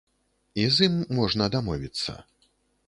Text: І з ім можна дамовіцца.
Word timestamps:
І 0.61 0.65
з 0.77 0.87
ім 0.89 0.95
можна 1.21 1.51
дамовіцца. 1.59 2.21